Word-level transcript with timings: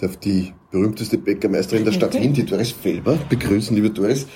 darf 0.00 0.16
die 0.16 0.52
berühmteste 0.70 1.18
Bäckermeisterin 1.18 1.84
der 1.84 1.92
Stadt 1.92 2.14
Wien, 2.14 2.32
die 2.32 2.44
Doris 2.44 2.72
Felber, 2.72 3.18
begrüßen, 3.28 3.74
liebe 3.76 3.90
Doris. 3.90 4.26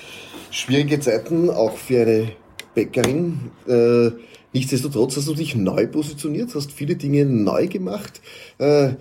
Schwierige 0.50 1.00
Zeiten 1.00 1.50
auch 1.50 1.76
für 1.76 2.02
eine 2.02 2.32
Bäckerin. 2.74 3.50
Äh, 3.66 4.10
nichtsdestotrotz 4.52 5.16
hast 5.16 5.28
du 5.28 5.34
dich 5.34 5.56
neu 5.56 5.86
positioniert, 5.86 6.54
hast 6.54 6.72
viele 6.72 6.96
Dinge 6.96 7.24
neu 7.24 7.66
gemacht. 7.66 8.20
Äh, 8.58 8.94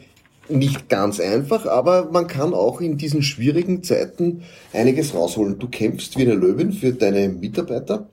nicht 0.49 0.89
ganz 0.89 1.19
einfach, 1.19 1.65
aber 1.65 2.09
man 2.11 2.27
kann 2.27 2.53
auch 2.53 2.81
in 2.81 2.97
diesen 2.97 3.23
schwierigen 3.23 3.83
Zeiten 3.83 4.43
einiges 4.73 5.13
rausholen. 5.13 5.59
Du 5.59 5.67
kämpfst 5.67 6.17
wie 6.17 6.23
eine 6.23 6.35
Löwin 6.35 6.73
für 6.73 6.91
deine 6.91 7.29
Mitarbeiter. 7.29 8.09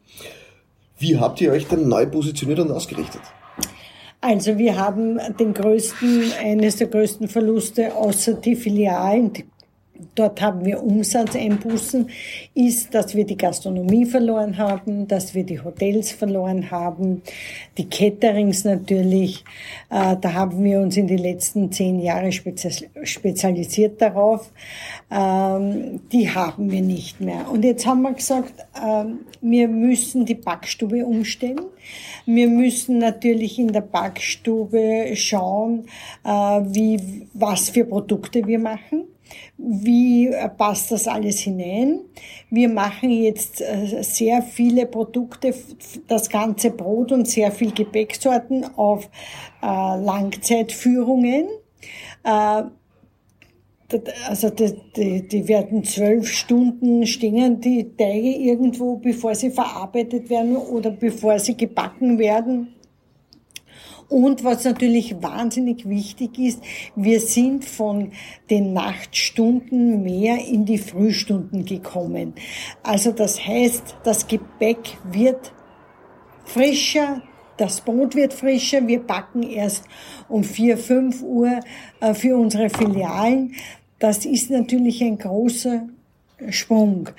Wie 0.99 1.19
habt 1.19 1.41
ihr 1.41 1.51
euch 1.51 1.67
denn 1.67 1.89
neu 1.89 2.07
positioniert 2.07 2.61
und 2.61 2.71
ausgerichtet? 2.71 3.23
Also 4.21 4.59
wir 4.59 4.77
haben 4.77 5.19
den 5.39 5.55
größten, 5.55 6.33
eines 6.41 6.77
der 6.77 6.89
größten 6.89 7.29
Verluste 7.29 7.95
außer 7.95 8.35
die 8.35 8.55
Filialen, 8.55 9.33
dort 10.15 10.41
haben 10.41 10.65
wir 10.65 10.83
Umsatzeinbußen, 10.83 12.09
ist, 12.55 12.95
dass 12.95 13.15
wir 13.15 13.25
die 13.25 13.37
Gastronomie 13.37 14.07
verloren 14.07 14.57
haben, 14.59 15.09
dass 15.09 15.35
wir 15.35 15.45
die 15.45 15.61
Hotels 15.61 16.13
verloren 16.13 16.71
haben, 16.71 17.23
die 17.79 17.89
Caterings 17.89 18.65
natürlich. 18.65 19.45
Äh, 19.91 20.17
da 20.21 20.33
haben 20.33 20.63
wir 20.63 20.81
uns 20.81 20.97
in 20.97 21.07
den 21.07 21.19
letzten 21.19 21.71
zehn 21.73 22.01
Jahren 22.01 22.33
spezialisiert 22.33 24.01
darauf. 24.01 24.51
Ähm, 25.11 26.01
die 26.13 26.31
haben 26.31 26.71
wir 26.71 26.83
nicht 26.83 27.21
mehr. 27.21 27.51
Und 27.51 27.65
jetzt 27.65 27.87
haben 27.87 28.03
wir 28.03 28.13
gesagt, 28.13 28.55
ähm, 28.81 29.21
wir 29.41 29.69
müssen 29.69 30.25
die 30.25 30.35
Backstube 30.35 31.05
umstellen. 31.05 31.61
Wir 32.27 32.49
müssen 32.49 32.99
natürlich 32.99 33.59
in 33.59 33.73
der 33.73 33.81
Backstube 33.81 35.11
schauen, 35.15 35.87
äh, 36.25 36.29
wie, 36.31 37.27
was 37.35 37.71
für 37.71 37.85
Produkte 37.85 38.47
wir 38.47 38.59
machen. 38.59 39.05
Wie 39.57 40.29
äh, 40.29 40.49
passt 40.49 40.91
das 40.91 41.07
alles 41.07 41.41
hinein? 41.41 42.01
Wir 42.51 42.69
machen 42.69 43.11
jetzt 43.11 43.61
äh, 43.61 44.03
sehr 44.03 44.43
viele 44.43 44.87
Produkte, 44.87 45.55
das 46.09 46.29
ganze 46.29 46.71
Brot 46.71 47.13
und 47.13 47.29
sehr 47.29 47.53
viel 47.53 47.73
Gepäcksorten 47.73 48.65
auf 48.77 49.09
äh, 49.63 49.67
Langzeitführungen. 49.67 51.49
Also 54.29 54.51
die, 54.51 54.75
die, 54.95 55.27
die 55.27 55.49
werden 55.49 55.85
zwölf 55.85 56.29
Stunden 56.29 57.07
stehen, 57.07 57.61
die 57.61 57.97
Teige 57.97 58.29
irgendwo, 58.29 58.97
bevor 58.97 59.35
sie 59.35 59.51
verarbeitet 59.51 60.29
werden 60.29 60.57
oder 60.57 60.91
bevor 60.91 61.39
sie 61.39 61.57
gebacken 61.57 62.19
werden. 62.19 62.75
Und 64.11 64.43
was 64.43 64.65
natürlich 64.65 65.23
wahnsinnig 65.23 65.89
wichtig 65.89 66.37
ist, 66.37 66.61
wir 66.97 67.21
sind 67.21 67.65
von 67.65 68.11
den 68.51 68.73
Nachtstunden 68.73 70.03
mehr 70.03 70.45
in 70.45 70.65
die 70.65 70.79
Frühstunden 70.79 71.65
gekommen. 71.65 72.35
Also 72.83 73.13
das 73.13 73.47
heißt, 73.47 73.95
das 74.03 74.27
Gebäck 74.27 74.99
wird 75.05 75.53
frischer, 76.45 77.23
das 77.57 77.83
Brot 77.83 78.17
wird 78.17 78.35
frischer. 78.35 78.89
Wir 78.89 78.99
backen 78.99 79.45
erst 79.45 79.85
um 80.29 80.43
vier, 80.43 80.77
fünf 80.77 81.23
Uhr 81.23 81.61
äh, 82.01 82.13
für 82.13 82.37
unsere 82.37 82.69
Filialen. 82.69 83.55
Das 84.01 84.27
ist 84.27 84.51
natürlich 84.51 85.05
ein 85.05 85.19
großer 85.19 85.87
Sprung. 86.49 87.11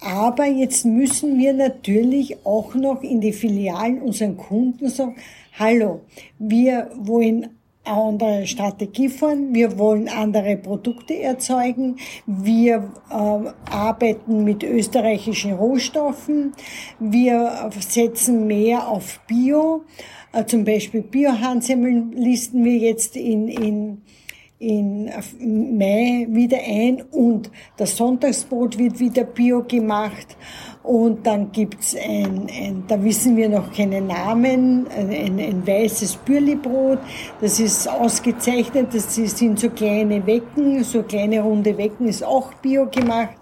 Aber 0.00 0.44
jetzt 0.44 0.84
müssen 0.84 1.38
wir 1.38 1.54
natürlich 1.54 2.44
auch 2.44 2.74
noch 2.74 3.02
in 3.02 3.22
die 3.22 3.32
Filialen 3.32 4.02
unseren 4.02 4.36
Kunden 4.36 4.90
sagen, 4.90 5.16
hallo, 5.56 6.00
wir 6.38 6.90
wollen 6.96 7.50
andere 7.84 8.46
Strategie 8.46 9.08
fahren, 9.08 9.54
wir 9.54 9.78
wollen 9.78 10.08
andere 10.08 10.56
Produkte 10.56 11.16
erzeugen, 11.20 11.96
wir 12.26 12.92
äh, 13.10 13.70
arbeiten 13.70 14.42
mit 14.42 14.64
österreichischen 14.64 15.52
Rohstoffen, 15.52 16.54
wir 16.98 17.70
setzen 17.78 18.48
mehr 18.48 18.88
auf 18.88 19.20
Bio, 19.28 19.84
äh, 20.32 20.44
zum 20.44 20.64
Beispiel 20.64 21.02
Biohandsemmeln 21.02 22.12
listen 22.12 22.64
wir 22.64 22.76
jetzt 22.76 23.14
in, 23.14 23.46
in 23.46 24.02
in 24.64 25.10
Mai 25.78 26.26
wieder 26.30 26.58
ein 26.58 27.02
und 27.10 27.50
das 27.76 27.96
Sonntagsbrot 27.96 28.78
wird 28.78 28.98
wieder 28.98 29.24
bio 29.24 29.62
gemacht 29.62 30.36
und 30.82 31.26
dann 31.26 31.52
gibt's 31.52 31.94
ein, 31.94 32.48
ein 32.50 32.84
da 32.88 33.02
wissen 33.02 33.36
wir 33.36 33.48
noch 33.48 33.72
keine 33.72 34.00
Namen, 34.00 34.86
ein, 34.88 35.38
ein 35.38 35.66
weißes 35.66 36.16
Bürlibrot, 36.16 36.98
das 37.40 37.60
ist 37.60 37.88
ausgezeichnet, 37.88 38.88
das 38.94 39.14
sind 39.14 39.58
so 39.58 39.68
kleine 39.68 40.26
Wecken, 40.26 40.82
so 40.82 41.02
kleine 41.02 41.42
runde 41.42 41.76
Wecken, 41.76 42.08
ist 42.08 42.24
auch 42.24 42.54
bio 42.54 42.86
gemacht 42.86 43.36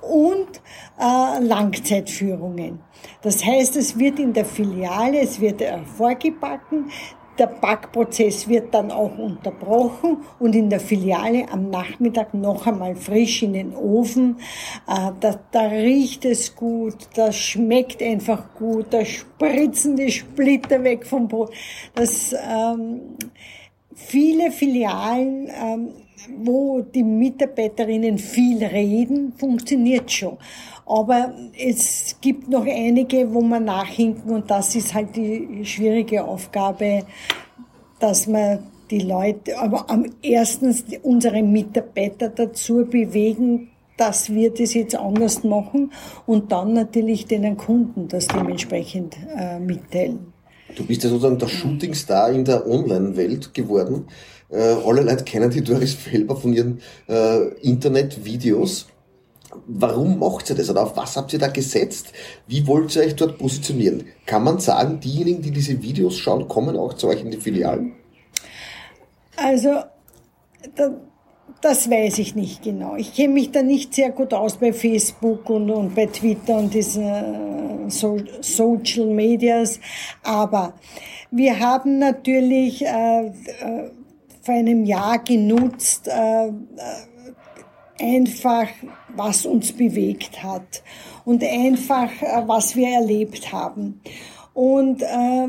und 0.00 0.60
äh, 0.98 1.44
Langzeitführungen. 1.44 2.80
Das 3.22 3.44
heißt, 3.44 3.76
es 3.76 3.98
wird 3.98 4.18
in 4.18 4.32
der 4.32 4.44
Filiale, 4.44 5.20
es 5.20 5.40
wird 5.40 5.60
äh, 5.60 5.78
vorgebacken, 5.96 6.90
der 7.38 7.46
Backprozess 7.46 8.48
wird 8.48 8.74
dann 8.74 8.90
auch 8.90 9.16
unterbrochen 9.16 10.18
und 10.38 10.54
in 10.54 10.70
der 10.70 10.80
Filiale 10.80 11.46
am 11.50 11.70
Nachmittag 11.70 12.34
noch 12.34 12.66
einmal 12.66 12.94
frisch 12.94 13.42
in 13.42 13.54
den 13.54 13.74
Ofen. 13.74 14.36
Äh, 14.86 15.12
da, 15.20 15.40
da 15.50 15.62
riecht 15.62 16.24
es 16.24 16.54
gut, 16.54 16.96
das 17.14 17.36
schmeckt 17.36 18.02
einfach 18.02 18.54
gut, 18.54 18.86
da 18.90 19.04
spritzen 19.04 19.96
die 19.96 20.10
Splitter 20.10 20.82
weg 20.84 21.06
vom 21.06 21.28
Brot. 21.28 21.52
Das, 21.94 22.34
ähm, 22.34 23.16
viele 23.94 24.50
Filialen, 24.50 25.48
ähm, 25.48 25.88
wo 26.44 26.80
die 26.82 27.02
Mitarbeiterinnen 27.02 28.18
viel 28.18 28.64
reden, 28.64 29.32
funktioniert 29.36 30.10
schon. 30.10 30.38
Aber 30.86 31.34
es 31.58 32.16
gibt 32.20 32.48
noch 32.48 32.66
einige, 32.66 33.32
wo 33.32 33.40
man 33.40 33.64
nachhinken 33.64 34.30
und 34.30 34.50
das 34.50 34.74
ist 34.74 34.94
halt 34.94 35.14
die 35.16 35.64
schwierige 35.64 36.24
Aufgabe, 36.24 37.04
dass 37.98 38.26
man 38.26 38.58
die 38.90 39.00
Leute, 39.00 39.58
aber 39.58 39.88
am 39.88 40.04
erstens 40.20 40.84
unsere 41.02 41.42
Mitarbeiter 41.42 42.28
dazu 42.28 42.84
bewegen, 42.84 43.70
dass 43.96 44.30
wir 44.30 44.52
das 44.52 44.74
jetzt 44.74 44.96
anders 44.96 45.44
machen 45.44 45.92
und 46.26 46.52
dann 46.52 46.72
natürlich 46.74 47.26
den 47.26 47.56
Kunden 47.56 48.08
das 48.08 48.26
dementsprechend 48.26 49.16
äh, 49.36 49.58
mitteilen. 49.58 50.32
Du 50.74 50.84
bist 50.84 51.04
ja 51.04 51.10
sozusagen 51.10 51.38
der 51.38 51.48
Shootingstar 51.48 52.32
in 52.32 52.44
der 52.44 52.66
Online-Welt 52.66 53.52
geworden. 53.52 54.06
Alle 54.58 55.02
Leute 55.02 55.24
kennen 55.24 55.50
die 55.50 55.62
Doris 55.62 55.94
Felber 55.94 56.36
von 56.36 56.52
ihren 56.52 56.80
äh, 57.08 57.48
Internetvideos. 57.60 58.86
Warum 59.66 60.18
macht 60.18 60.50
ihr 60.50 60.56
das 60.56 60.70
oder 60.70 60.82
auf 60.82 60.96
was 60.96 61.16
habt 61.16 61.32
ihr 61.32 61.38
da 61.38 61.48
gesetzt? 61.48 62.12
Wie 62.46 62.66
wollt 62.66 62.96
ihr 62.96 63.02
euch 63.02 63.16
dort 63.16 63.38
positionieren? 63.38 64.04
Kann 64.24 64.44
man 64.44 64.58
sagen, 64.60 65.00
diejenigen, 65.00 65.42
die 65.42 65.50
diese 65.50 65.82
Videos 65.82 66.16
schauen, 66.18 66.48
kommen 66.48 66.76
auch 66.76 66.94
zu 66.94 67.08
euch 67.08 67.20
in 67.20 67.30
die 67.30 67.36
Filialen? 67.36 67.92
Also, 69.36 69.82
da, 70.74 70.90
das 71.60 71.90
weiß 71.90 72.18
ich 72.18 72.34
nicht 72.34 72.62
genau. 72.62 72.96
Ich 72.96 73.14
kenne 73.14 73.34
mich 73.34 73.52
da 73.52 73.62
nicht 73.62 73.94
sehr 73.94 74.10
gut 74.10 74.32
aus 74.32 74.56
bei 74.56 74.72
Facebook 74.72 75.48
und, 75.50 75.70
und 75.70 75.94
bei 75.94 76.06
Twitter 76.06 76.58
und 76.58 76.72
diesen 76.72 77.04
äh, 77.04 77.90
so, 77.90 78.18
Social 78.40 79.06
Medias. 79.06 79.80
Aber 80.22 80.74
wir 81.30 81.60
haben 81.60 81.98
natürlich 81.98 82.84
äh, 82.84 83.26
äh, 83.26 83.90
vor 84.42 84.54
einem 84.54 84.84
Jahr 84.84 85.18
genutzt, 85.18 86.08
äh, 86.08 86.48
äh 86.48 86.52
einfach, 88.00 88.66
was 89.14 89.46
uns 89.46 89.72
bewegt 89.72 90.42
hat 90.42 90.82
und 91.24 91.42
einfach, 91.44 92.10
äh, 92.20 92.42
was 92.46 92.74
wir 92.74 92.88
erlebt 92.88 93.52
haben. 93.52 94.00
Und 94.54 95.02
äh, 95.02 95.48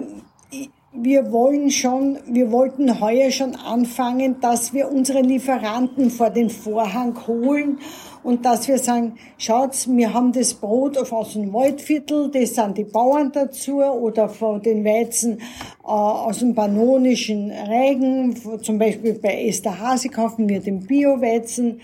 wir 0.96 1.32
wollen 1.32 1.72
schon, 1.72 2.20
wir 2.28 2.52
wollten 2.52 3.00
heuer 3.02 3.32
schon 3.32 3.56
anfangen, 3.56 4.40
dass 4.42 4.74
wir 4.74 4.92
unsere 4.92 5.22
Lieferanten 5.22 6.12
vor 6.12 6.30
den 6.30 6.50
Vorhang 6.52 7.18
holen 7.26 7.80
und 8.22 8.46
dass 8.46 8.68
wir 8.68 8.78
sagen, 8.78 9.16
schaut, 9.38 9.88
wir 9.88 10.14
haben 10.14 10.32
das 10.32 10.54
Brot 10.54 10.98
aus 10.98 11.34
dem 11.34 11.52
Waldviertel, 11.52 12.30
das 12.30 12.56
sind 12.56 12.78
die 12.78 12.84
Bauern 12.84 13.32
dazu 13.32 13.82
oder 13.82 14.30
von 14.30 14.62
den 14.62 14.86
Weizen 14.86 15.40
äh, 15.40 15.88
aus 15.88 16.40
dem 16.40 16.54
pannonischen 16.54 17.52
Regen, 17.52 18.36
zum 18.62 18.78
Beispiel 18.78 19.16
bei 19.16 19.48
Esther 19.48 19.80
Hase 19.80 20.10
kaufen 20.10 20.48
wir 20.48 20.60
den 20.60 20.86
Bio-Weizen. 20.86 21.82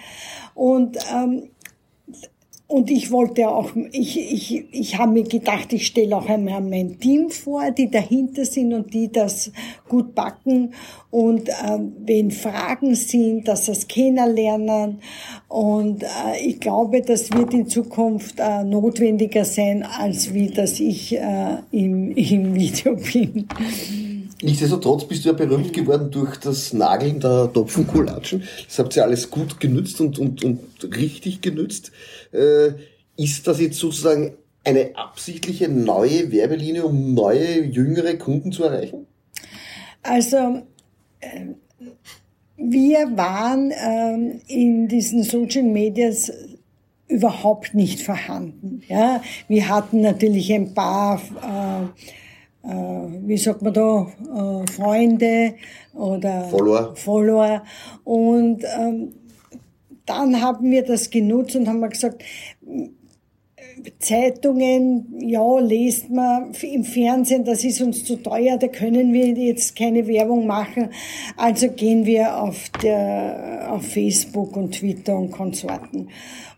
Und 0.53 0.97
ähm, 1.13 1.49
und 2.69 2.91
ich 2.91 3.09
wollte 3.09 3.49
auch, 3.49 3.71
ich, 3.91 4.15
ich, 4.15 4.63
ich 4.71 4.97
habe 4.99 5.13
mir 5.13 5.23
gedacht, 5.23 5.73
ich 5.73 5.87
stelle 5.87 6.15
auch 6.15 6.29
einmal 6.29 6.61
mein 6.61 6.99
Team 6.99 7.31
vor, 7.31 7.71
die 7.71 7.89
dahinter 7.89 8.45
sind 8.45 8.73
und 8.73 8.93
die 8.93 9.11
das 9.11 9.51
gut 9.87 10.13
backen. 10.13 10.75
Und 11.09 11.49
äh, 11.49 11.79
wenn 12.05 12.29
Fragen 12.29 12.93
sind, 12.93 13.47
dass 13.47 13.65
das 13.65 13.87
kennenlernen. 13.87 14.99
Und 15.47 16.03
äh, 16.03 16.07
ich 16.45 16.59
glaube, 16.59 17.01
das 17.01 17.31
wird 17.31 17.55
in 17.55 17.67
Zukunft 17.67 18.35
äh, 18.39 18.63
notwendiger 18.63 19.45
sein, 19.45 19.81
als 19.81 20.31
wie 20.35 20.51
dass 20.51 20.79
ich 20.79 21.17
äh, 21.17 21.57
im, 21.71 22.11
im 22.15 22.53
Video 22.53 22.95
bin. 22.95 23.47
Nichtsdestotrotz 24.41 25.05
bist 25.05 25.25
du 25.25 25.29
ja 25.29 25.33
berühmt 25.33 25.73
geworden 25.73 26.11
durch 26.11 26.37
das 26.37 26.71
Nageln 26.71 27.19
der 27.19 27.51
Topfenkulatschen. 27.51 28.43
Das 28.67 28.79
habt 28.79 28.95
ihr 28.95 29.03
alles 29.03 29.29
gut 29.29 29.59
genützt 29.59 29.99
und, 29.99 30.17
und, 30.17 30.43
und 30.43 30.59
richtig 30.95 31.41
genützt. 31.41 31.91
Äh, 32.31 32.71
ist 33.17 33.47
das 33.47 33.59
jetzt 33.59 33.79
sozusagen 33.79 34.33
eine 34.63 34.95
absichtliche 34.95 35.67
neue 35.67 36.31
Werbelinie, 36.31 36.85
um 36.85 37.13
neue, 37.13 37.63
jüngere 37.65 38.15
Kunden 38.15 38.51
zu 38.53 38.63
erreichen? 38.63 39.07
Also, 40.03 40.61
äh, 41.19 41.47
wir 42.55 43.17
waren 43.17 43.71
äh, 43.71 44.39
in 44.47 44.87
diesen 44.87 45.23
Social 45.23 45.63
Medias 45.63 46.31
überhaupt 47.09 47.73
nicht 47.73 48.01
vorhanden. 48.01 48.83
Ja, 48.87 49.21
wir 49.47 49.67
hatten 49.67 50.01
natürlich 50.01 50.53
ein 50.53 50.73
paar 50.73 51.19
äh, 51.41 52.01
wie 52.63 53.37
sagt 53.37 53.61
man 53.61 53.73
da, 53.73 54.07
äh, 54.07 54.71
Freunde 54.71 55.55
oder 55.93 56.43
Follower. 56.49 56.95
Follower. 56.95 57.63
Und 58.03 58.63
ähm, 58.77 59.13
dann 60.05 60.41
haben 60.41 60.71
wir 60.71 60.83
das 60.83 61.09
genutzt 61.09 61.55
und 61.55 61.67
haben 61.67 61.87
gesagt, 61.89 62.23
Zeitungen, 63.99 65.19
ja, 65.19 65.59
lest 65.59 66.09
man 66.09 66.51
im 66.61 66.83
Fernsehen, 66.83 67.45
das 67.45 67.63
ist 67.63 67.81
uns 67.81 68.03
zu 68.03 68.17
teuer, 68.17 68.57
da 68.57 68.67
können 68.67 69.13
wir 69.13 69.27
jetzt 69.27 69.75
keine 69.75 70.07
Werbung 70.07 70.47
machen. 70.47 70.89
Also 71.37 71.69
gehen 71.69 72.05
wir 72.05 72.41
auf, 72.41 72.69
der, 72.81 73.67
auf 73.69 73.85
Facebook 73.85 74.57
und 74.57 74.73
Twitter 74.75 75.15
und 75.15 75.31
Konsorten. 75.31 76.09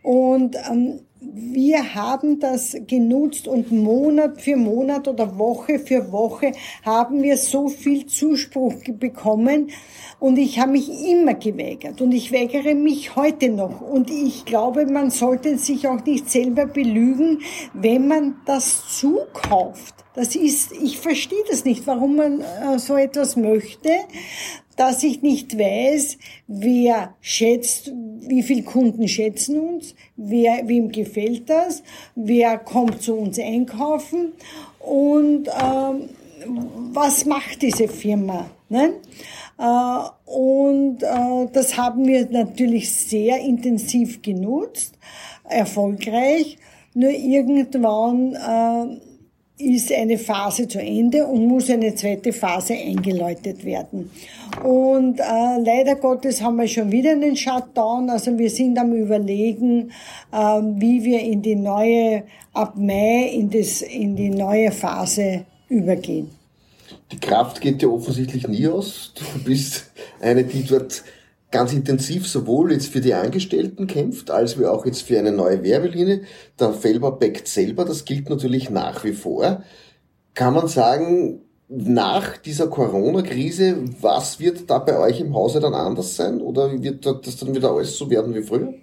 Und 0.01 0.55
ähm, 0.71 1.01
wir 1.33 1.95
haben 1.95 2.39
das 2.39 2.75
genutzt 2.87 3.47
und 3.47 3.71
Monat 3.71 4.41
für 4.41 4.57
Monat 4.57 5.07
oder 5.07 5.37
Woche 5.37 5.79
für 5.79 6.11
Woche 6.11 6.51
haben 6.83 7.21
wir 7.21 7.37
so 7.37 7.69
viel 7.69 8.05
Zuspruch 8.05 8.73
bekommen 8.99 9.71
und 10.19 10.37
ich 10.37 10.59
habe 10.59 10.73
mich 10.73 10.89
immer 11.07 11.35
geweigert 11.35 12.01
und 12.01 12.11
ich 12.11 12.33
weigere 12.33 12.75
mich 12.75 13.15
heute 13.15 13.49
noch 13.49 13.81
und 13.81 14.09
ich 14.11 14.45
glaube, 14.45 14.85
man 14.85 15.09
sollte 15.09 15.57
sich 15.57 15.87
auch 15.87 16.03
nicht 16.03 16.29
selber 16.29 16.65
belügen, 16.65 17.39
wenn 17.73 18.07
man 18.07 18.35
das 18.45 18.99
zukauft. 18.99 19.95
Das 20.13 20.35
ist, 20.35 20.73
ich 20.73 20.99
verstehe 20.99 21.43
das 21.49 21.63
nicht, 21.63 21.87
warum 21.87 22.17
man 22.17 22.41
äh, 22.41 22.77
so 22.77 22.97
etwas 22.97 23.37
möchte 23.37 23.89
dass 24.81 25.03
ich 25.03 25.21
nicht 25.21 25.59
weiß, 25.59 26.17
wer 26.47 27.13
schätzt, 27.21 27.91
wie 28.27 28.41
viele 28.41 28.63
Kunden 28.63 29.07
schätzen 29.07 29.59
uns, 29.59 29.93
wer, 30.17 30.67
wem 30.67 30.91
gefällt 30.91 31.51
das, 31.51 31.83
wer 32.15 32.57
kommt 32.57 33.03
zu 33.03 33.13
uns 33.13 33.37
einkaufen 33.37 34.31
und 34.79 35.47
ähm, 35.49 36.09
was 36.93 37.25
macht 37.25 37.61
diese 37.61 37.87
Firma. 37.87 38.49
Ne? 38.69 38.93
Äh, 39.59 40.31
und 40.31 41.03
äh, 41.03 41.47
das 41.53 41.77
haben 41.77 42.07
wir 42.07 42.27
natürlich 42.31 42.91
sehr 42.91 43.39
intensiv 43.39 44.23
genutzt, 44.23 44.97
erfolgreich. 45.47 46.57
Nur 46.95 47.11
irgendwann 47.11 48.33
äh, 48.33 49.10
ist 49.61 49.91
eine 49.91 50.17
Phase 50.17 50.67
zu 50.67 50.79
Ende 50.79 51.25
und 51.25 51.47
muss 51.47 51.69
eine 51.69 51.95
zweite 51.95 52.33
Phase 52.33 52.73
eingeläutet 52.73 53.63
werden. 53.63 54.11
Und 54.63 55.19
äh, 55.19 55.23
leider 55.63 55.95
Gottes 55.95 56.41
haben 56.41 56.57
wir 56.57 56.67
schon 56.67 56.91
wieder 56.91 57.11
einen 57.11 57.35
Shutdown. 57.35 58.09
Also 58.09 58.37
wir 58.37 58.49
sind 58.49 58.77
am 58.77 58.93
Überlegen, 58.93 59.91
äh, 60.31 60.37
wie 60.37 61.03
wir 61.03 61.21
in 61.21 61.41
die 61.41 61.55
neue, 61.55 62.23
ab 62.53 62.75
Mai 62.75 63.29
in, 63.33 63.49
das, 63.49 63.81
in 63.81 64.15
die 64.15 64.29
neue 64.29 64.71
Phase 64.71 65.45
übergehen. 65.69 66.29
Die 67.11 67.19
Kraft 67.19 67.61
geht 67.61 67.81
dir 67.81 67.91
offensichtlich 67.91 68.47
nie 68.47 68.67
aus. 68.67 69.13
Du 69.15 69.43
bist 69.43 69.91
eine, 70.19 70.43
die 70.43 70.63
dort 70.63 71.03
ganz 71.51 71.73
intensiv 71.73 72.27
sowohl 72.27 72.71
jetzt 72.71 72.87
für 72.87 73.01
die 73.01 73.13
Angestellten 73.13 73.85
kämpft, 73.85 74.31
als 74.31 74.57
wie 74.57 74.65
auch 74.65 74.85
jetzt 74.85 75.03
für 75.03 75.19
eine 75.19 75.31
neue 75.31 75.63
Werbelinie. 75.63 76.21
Der 76.59 76.73
Felber 76.73 77.11
backt 77.11 77.47
selber, 77.47 77.85
das 77.85 78.05
gilt 78.05 78.29
natürlich 78.29 78.69
nach 78.69 79.03
wie 79.03 79.13
vor. 79.13 79.63
Kann 80.33 80.53
man 80.53 80.67
sagen, 80.67 81.41
nach 81.67 82.37
dieser 82.37 82.67
Corona-Krise, 82.67 83.83
was 84.01 84.39
wird 84.39 84.69
da 84.69 84.79
bei 84.79 84.97
euch 84.97 85.19
im 85.19 85.33
Hause 85.33 85.59
dann 85.59 85.73
anders 85.73 86.15
sein? 86.15 86.41
Oder 86.41 86.81
wird 86.81 87.05
das 87.05 87.37
dann 87.37 87.55
wieder 87.55 87.71
alles 87.71 87.97
so 87.97 88.09
werden 88.09 88.33
wie 88.33 88.43
früher? 88.43 88.73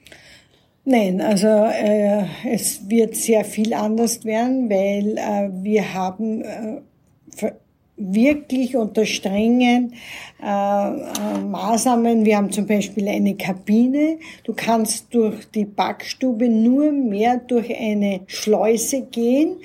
Nein, 0.84 1.20
also 1.20 1.48
äh, 1.48 2.24
es 2.50 2.88
wird 2.88 3.14
sehr 3.14 3.44
viel 3.44 3.74
anders 3.74 4.24
werden, 4.24 4.70
weil 4.70 5.18
äh, 5.18 5.50
wir 5.62 5.92
haben 5.92 6.40
äh, 6.40 6.80
wirklich 7.98 8.76
unter 8.76 9.04
strengen 9.04 9.94
äh, 10.42 10.46
äh, 10.46 11.40
Maßnahmen. 11.44 12.24
Wir 12.24 12.36
haben 12.36 12.50
zum 12.52 12.66
Beispiel 12.66 13.08
eine 13.08 13.34
Kabine. 13.34 14.18
Du 14.44 14.54
kannst 14.54 15.12
durch 15.12 15.50
die 15.50 15.64
Backstube 15.64 16.48
nur 16.48 16.92
mehr 16.92 17.38
durch 17.38 17.76
eine 17.76 18.20
Schleuse 18.26 19.02
gehen. 19.02 19.56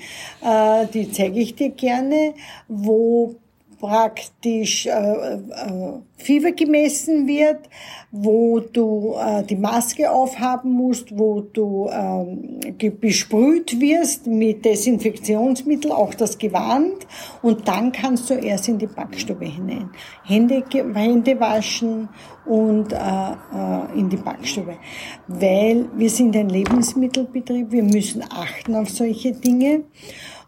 Äh, 0.42 0.86
die 0.92 1.10
zeige 1.10 1.40
ich 1.40 1.54
dir 1.54 1.70
gerne, 1.70 2.34
wo 2.68 3.36
praktisch 3.84 4.86
äh, 4.86 4.90
äh, 4.90 5.40
Fieber 6.16 6.52
gemessen 6.52 7.26
wird, 7.26 7.68
wo 8.10 8.60
du 8.60 9.14
äh, 9.18 9.42
die 9.42 9.56
Maske 9.56 10.10
aufhaben 10.10 10.72
musst, 10.72 11.18
wo 11.18 11.42
du 11.42 11.90
äh, 11.90 12.90
besprüht 12.90 13.78
wirst 13.78 14.26
mit 14.26 14.64
Desinfektionsmittel, 14.64 15.92
auch 15.92 16.14
das 16.14 16.38
Gewand, 16.38 17.06
und 17.42 17.68
dann 17.68 17.92
kannst 17.92 18.30
du 18.30 18.34
erst 18.34 18.68
in 18.68 18.78
die 18.78 18.86
Backstube 18.86 19.44
hinein. 19.44 19.90
Hände, 20.24 20.64
Hände 20.94 21.38
waschen 21.38 22.08
und 22.46 22.92
äh, 22.92 22.96
äh, 22.96 23.98
in 23.98 24.08
die 24.08 24.16
Backstube. 24.16 24.76
Weil 25.26 25.90
wir 25.94 26.08
sind 26.08 26.34
ein 26.36 26.48
Lebensmittelbetrieb, 26.48 27.70
wir 27.70 27.82
müssen 27.82 28.22
achten 28.22 28.76
auf 28.76 28.88
solche 28.88 29.32
Dinge. 29.32 29.82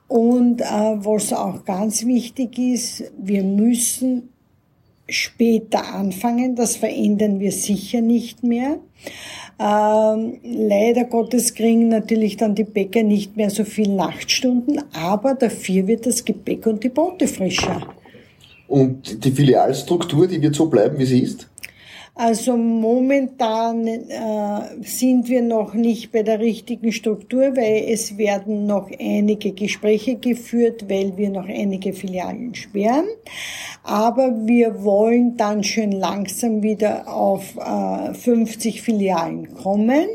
Und 0.09 0.61
äh, 0.61 0.65
was 0.65 1.33
auch 1.33 1.65
ganz 1.65 2.07
wichtig 2.07 2.59
ist, 2.59 3.05
wir 3.19 3.43
müssen 3.43 4.29
später 5.09 5.95
anfangen. 5.95 6.57
Das 6.57 6.77
verändern 6.77 7.41
wir 7.41 7.53
sicher 7.53 8.01
nicht 8.01 8.43
mehr. 8.43 8.79
Ähm, 9.59 10.39
leider 10.43 11.05
Gottes 11.05 11.55
kriegen 11.55 11.89
natürlich 11.89 12.37
dann 12.37 12.55
die 12.55 12.65
Bäcker 12.65 13.03
nicht 13.03 13.37
mehr 13.37 13.51
so 13.51 13.65
viel 13.65 13.89
Nachtstunden, 13.89 14.83
aber 14.93 15.35
dafür 15.35 15.87
wird 15.87 16.07
das 16.07 16.25
Gebäck 16.25 16.67
und 16.67 16.85
die 16.85 16.91
Brote 16.91 17.27
frischer. 17.27 17.87
Und 18.69 19.25
die 19.25 19.31
Filialstruktur, 19.31 20.27
die 20.27 20.43
wird 20.43 20.55
so 20.55 20.67
bleiben, 20.67 20.99
wie 20.99 21.07
sie 21.07 21.21
ist? 21.21 21.49
Also 22.19 22.57
momentan 22.57 23.87
äh, 23.87 24.83
sind 24.83 25.29
wir 25.29 25.43
noch 25.43 25.75
nicht 25.75 26.13
bei 26.13 26.23
der 26.23 26.41
richtigen 26.41 26.91
Struktur, 26.91 27.55
weil 27.55 27.85
es 27.91 28.17
werden 28.17 28.65
noch 28.65 28.91
einige 28.99 29.53
Gespräche 29.53 30.17
geführt, 30.17 30.89
weil 30.89 31.15
wir 31.19 31.29
noch 31.29 31.47
einige 31.47 31.93
Filialen 31.93 32.55
sperren. 32.55 33.05
Aber 33.83 34.47
wir 34.47 34.83
wollen 34.83 35.37
dann 35.37 35.63
schön 35.63 35.93
langsam 35.93 36.63
wieder 36.63 37.07
auf 37.07 37.55
äh, 37.59 38.15
50 38.15 38.81
Filialen 38.81 39.55
kommen. 39.55 40.07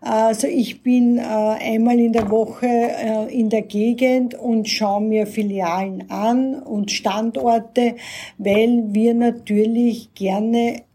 Also 0.00 0.46
ich 0.46 0.82
bin 0.82 1.18
äh, 1.18 1.20
einmal 1.20 2.00
in 2.00 2.14
der 2.14 2.30
Woche 2.30 2.66
äh, 2.66 3.38
in 3.38 3.50
der 3.50 3.62
Gegend 3.62 4.34
und 4.34 4.70
schaue 4.70 5.02
mir 5.02 5.26
Filialen 5.26 6.08
an 6.08 6.54
und 6.54 6.90
Standorte, 6.92 7.96
weil 8.38 8.84
wir 8.94 9.12
natürlich 9.12 10.14
gerne 10.14 10.86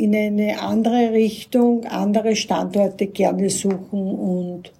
in 0.00 0.14
eine 0.14 0.62
andere 0.62 1.12
Richtung, 1.12 1.84
andere 1.84 2.34
Standorte 2.34 3.06
gerne 3.06 3.50
suchen 3.50 4.14
und 4.14 4.72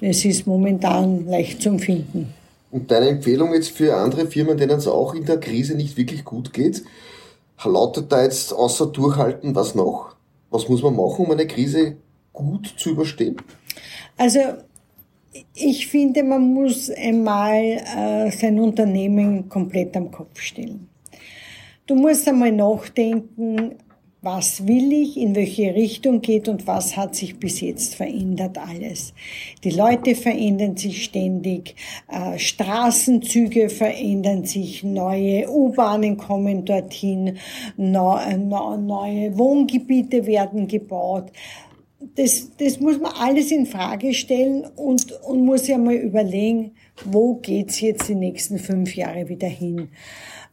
es 0.00 0.24
ist 0.24 0.48
momentan 0.48 1.26
leicht 1.26 1.62
zum 1.62 1.78
Finden. 1.78 2.34
Und 2.72 2.90
deine 2.90 3.08
Empfehlung 3.08 3.54
jetzt 3.54 3.70
für 3.70 3.94
andere 3.94 4.26
Firmen, 4.26 4.56
denen 4.58 4.78
es 4.78 4.88
auch 4.88 5.14
in 5.14 5.26
der 5.26 5.38
Krise 5.38 5.76
nicht 5.76 5.96
wirklich 5.96 6.24
gut 6.24 6.52
geht, 6.52 6.82
lautet 7.62 8.10
da 8.10 8.24
jetzt 8.24 8.52
außer 8.52 8.86
durchhalten, 8.86 9.54
was 9.54 9.76
noch? 9.76 10.16
Was 10.50 10.68
muss 10.68 10.82
man 10.82 10.96
machen, 10.96 11.26
um 11.26 11.30
eine 11.30 11.46
Krise 11.46 11.96
gut 12.32 12.74
zu 12.76 12.90
überstehen? 12.90 13.36
Also 14.16 14.40
ich 15.54 15.86
finde, 15.86 16.24
man 16.24 16.52
muss 16.52 16.90
einmal 16.90 17.62
äh, 17.62 18.30
sein 18.32 18.58
Unternehmen 18.58 19.48
komplett 19.48 19.96
am 19.96 20.10
Kopf 20.10 20.40
stellen. 20.40 20.88
Du 21.86 21.94
musst 21.94 22.26
einmal 22.26 22.50
nachdenken, 22.50 23.76
was 24.22 24.68
will 24.68 24.92
ich, 24.92 25.16
in 25.16 25.34
welche 25.34 25.74
Richtung 25.74 26.20
geht 26.20 26.48
und 26.48 26.68
was 26.68 26.96
hat 26.96 27.16
sich 27.16 27.40
bis 27.40 27.60
jetzt 27.60 27.96
verändert 27.96 28.56
alles. 28.56 29.12
Die 29.64 29.70
Leute 29.70 30.14
verändern 30.14 30.76
sich 30.76 31.02
ständig, 31.04 31.74
äh, 32.08 32.38
Straßenzüge 32.38 33.68
verändern 33.68 34.44
sich, 34.44 34.84
neue 34.84 35.50
U-Bahnen 35.50 36.16
kommen 36.16 36.64
dorthin, 36.64 37.38
neu, 37.76 38.36
neu, 38.36 38.76
neue 38.76 39.36
Wohngebiete 39.36 40.24
werden 40.24 40.68
gebaut. 40.68 41.32
Das, 42.14 42.48
das 42.58 42.78
muss 42.78 43.00
man 43.00 43.12
alles 43.18 43.50
in 43.50 43.66
Frage 43.66 44.14
stellen 44.14 44.64
und, 44.76 45.10
und 45.22 45.44
muss 45.44 45.66
ja 45.66 45.78
mal 45.78 45.94
überlegen, 45.94 46.72
wo 47.04 47.34
geht's 47.34 47.80
jetzt 47.80 48.08
die 48.08 48.14
nächsten 48.14 48.58
fünf 48.58 48.94
Jahre 48.94 49.28
wieder 49.28 49.48
hin. 49.48 49.88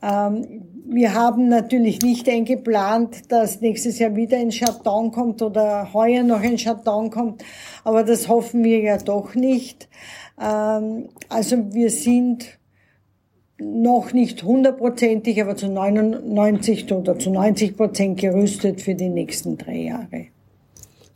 Ähm, 0.01 0.63
wir 0.85 1.13
haben 1.13 1.49
natürlich 1.49 2.01
nicht 2.01 2.27
eingeplant, 2.29 3.31
dass 3.31 3.61
nächstes 3.61 3.99
Jahr 3.99 4.15
wieder 4.15 4.37
ein 4.37 4.51
Shutdown 4.51 5.11
kommt 5.11 5.41
oder 5.41 5.93
heuer 5.93 6.23
noch 6.23 6.41
ein 6.41 6.57
Shutdown 6.57 7.11
kommt, 7.11 7.43
aber 7.83 8.03
das 8.03 8.27
hoffen 8.27 8.63
wir 8.63 8.79
ja 8.79 8.97
doch 8.97 9.35
nicht. 9.35 9.89
Ähm, 10.41 11.09
also 11.27 11.73
wir 11.73 11.89
sind 11.89 12.59
noch 13.59 14.13
nicht 14.13 14.43
hundertprozentig, 14.43 15.41
aber 15.41 15.57
zu 15.57 15.67
99 15.67 16.91
oder 16.93 17.19
zu 17.19 17.29
90 17.29 17.75
Prozent 17.75 18.19
gerüstet 18.19 18.81
für 18.81 18.95
die 18.95 19.09
nächsten 19.09 19.57
drei 19.57 19.75
Jahre. 19.75 20.27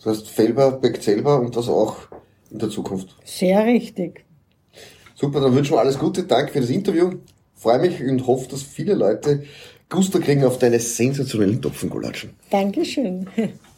Das 0.04 0.18
heißt, 0.18 0.30
Felber 0.30 0.72
backt 0.72 1.04
selber 1.04 1.40
und 1.40 1.56
das 1.56 1.70
auch 1.70 1.96
in 2.52 2.60
der 2.60 2.70
Zukunft. 2.70 3.16
Sehr 3.24 3.66
richtig. 3.66 4.26
Super, 5.16 5.40
dann 5.40 5.56
wünschen 5.56 5.74
wir 5.74 5.80
alles 5.80 6.00
Gute. 6.00 6.24
Danke 6.24 6.54
für 6.54 6.62
das 6.62 6.70
Interview. 6.70 7.12
Freue 7.56 7.80
mich 7.80 8.02
und 8.02 8.28
hoffe, 8.28 8.50
dass 8.50 8.64
viele 8.64 8.94
Leute 8.94 9.44
Gusto 9.90 10.20
kriegen 10.20 10.44
auf 10.44 10.58
deine 10.58 10.80
sensationellen 10.80 11.62
Topfengolatschen. 11.62 12.32
Dankeschön. 12.50 13.28